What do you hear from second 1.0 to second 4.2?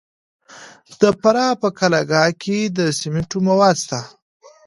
د فراه په قلعه کاه کې د سمنټو مواد شته.